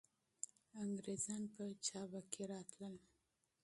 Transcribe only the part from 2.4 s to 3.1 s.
راتلل.